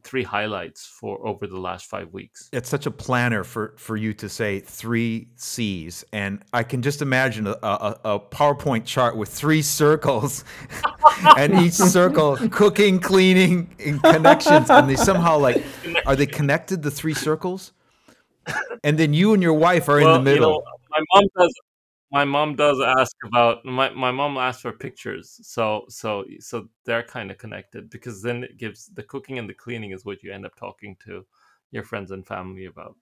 [0.04, 2.50] three highlights for over the last five weeks.
[2.52, 7.02] It's such a planner for for you to say three C's, and I can just
[7.02, 10.44] imagine a, a, a PowerPoint chart with three circles,
[11.38, 15.64] and each circle cooking, cleaning, and connections, and they somehow like
[16.06, 16.82] are they connected?
[16.82, 17.72] The three circles,
[18.84, 20.52] and then you and your wife are well, in the middle.
[20.52, 21.54] You know, my mom does
[22.16, 27.03] my mom does ask about my, my mom asks for pictures so so so they're
[27.03, 30.32] kind of connected because then it gives the cooking and the cleaning is what you
[30.32, 31.26] end up talking to
[31.72, 32.95] your friends and family about.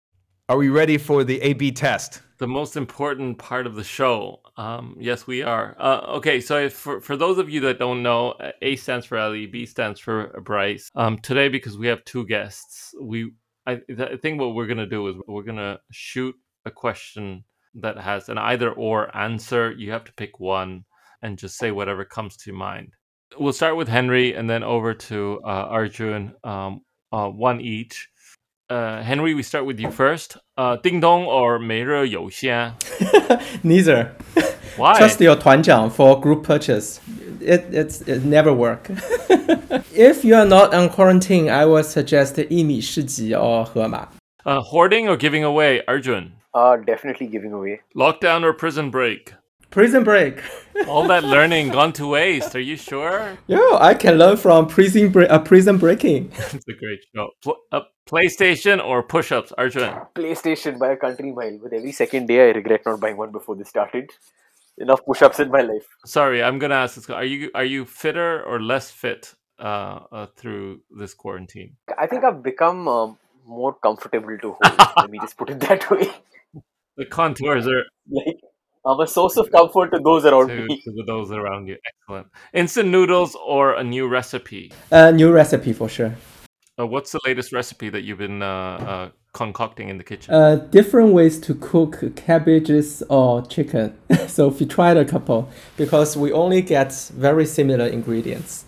[0.50, 2.24] Are we ready for the a b test?
[2.40, 4.42] The most important part of the show.
[4.58, 5.76] Um, yes we are.
[5.78, 8.34] Uh, okay so for, for those of you that don't know
[8.64, 10.90] a stands for Ali b stands for bryce.
[10.96, 13.32] Um, today because we have two guests we
[13.68, 16.36] I, I think what we're gonna do is we're gonna shoot
[16.66, 17.44] a question
[17.76, 19.72] that has an either or answer.
[19.72, 20.86] You have to pick one
[21.22, 22.94] and just say whatever comes to mind.
[23.40, 28.10] We'll start with Henry and then over to uh, Arjun, um, uh, one each.
[28.70, 30.38] Uh, Henry, we start with you first.
[30.58, 32.74] Uh, Ding Dong or 每日优鲜?
[33.64, 34.16] Neither.
[34.78, 34.98] Why?
[34.98, 37.00] Trust your 团长 for group purchase.
[37.42, 38.90] It, it's, it never work.
[39.94, 44.08] if you are not on quarantine, I would suggest 薏米市集 or 盒马.
[44.46, 46.34] Uh, hoarding or giving away, Arjun?
[46.54, 47.82] Uh, definitely giving away.
[47.96, 49.34] Lockdown or prison break?
[49.74, 50.40] Prison Break.
[50.88, 52.56] All that learning gone to waste.
[52.56, 53.36] Are you sure?
[53.48, 55.32] Yeah, I can learn from prison break.
[55.32, 56.32] Uh, prison breaking.
[56.54, 57.30] It's a great show.
[57.42, 59.96] Pl- uh, PlayStation or push-ups, Arjun?
[60.14, 61.58] PlayStation by a country mile.
[61.58, 64.12] With every second day, I regret not buying one before this started.
[64.78, 65.88] Enough push-ups in my life.
[66.06, 67.10] Sorry, I'm gonna ask this.
[67.10, 71.78] Are you are you fitter or less fit uh, uh, through this quarantine?
[71.98, 74.80] I think I've become um, more comfortable to hold.
[74.98, 76.12] Let me just put it that way.
[76.98, 78.38] The contours are Like
[78.86, 80.82] I'm a source of comfort to those around to, me.
[80.82, 81.78] to those around you.
[81.88, 82.28] Excellent.
[82.54, 84.74] Instant noodles or a new recipe?
[84.92, 86.14] Uh, new recipe for sure.
[86.78, 90.34] Uh, what's the latest recipe that you've been uh, uh, concocting in the kitchen?
[90.34, 93.96] Uh, different ways to cook cabbages or chicken.
[94.28, 98.66] so we tried a couple because we only get very similar ingredients.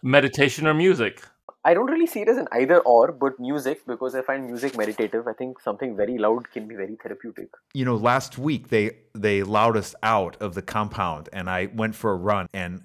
[0.00, 1.22] Meditation or music?
[1.66, 4.76] I don't really see it as an either or, but music because I find music
[4.78, 5.26] meditative.
[5.26, 7.48] I think something very loud can be very therapeutic.
[7.74, 11.96] You know, last week they they allowed us out of the compound, and I went
[11.96, 12.82] for a run, and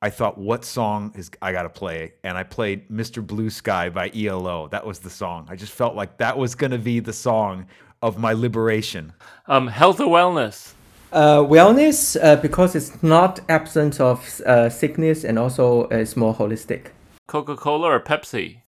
[0.00, 2.12] I thought, what song is I got to play?
[2.22, 3.26] And I played "Mr.
[3.26, 4.68] Blue Sky" by ELO.
[4.68, 5.48] That was the song.
[5.50, 7.66] I just felt like that was going to be the song
[8.00, 9.12] of my liberation.
[9.48, 10.74] Um, health or wellness?
[11.12, 16.92] Uh, wellness uh, because it's not absence of uh, sickness and also it's more holistic.
[17.30, 18.62] Coca Cola or Pepsi?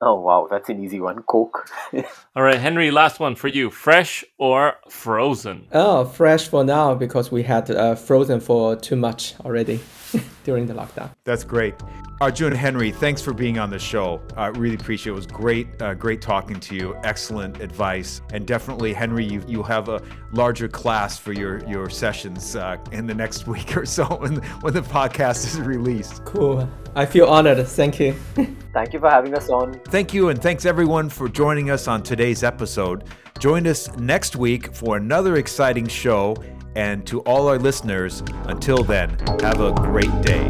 [0.00, 1.20] Oh wow, that's an easy one.
[1.24, 1.68] Coke.
[2.36, 3.70] All right, Henry, last one for you.
[3.70, 5.66] Fresh or frozen?
[5.72, 9.78] Oh, fresh for now because we had uh, frozen for too much already
[10.44, 11.10] during the lockdown.
[11.24, 11.74] That's great.
[12.20, 14.20] Arjun Henry, thanks for being on the show.
[14.36, 15.14] I really appreciate it.
[15.14, 16.96] It was great, uh, great talking to you.
[17.04, 20.02] Excellent advice, and definitely, Henry, you you'll have a
[20.32, 24.74] larger class for your your sessions uh, in the next week or so when when
[24.74, 26.24] the podcast is released.
[26.24, 26.68] Cool.
[26.96, 27.64] I feel honored.
[27.68, 28.12] Thank you.
[28.72, 29.78] Thank you for having us on.
[29.88, 33.04] Thank you, and thanks everyone for joining us on today's episode.
[33.38, 36.36] Join us next week for another exciting show.
[36.78, 40.48] And to all our listeners, until then, have a great day.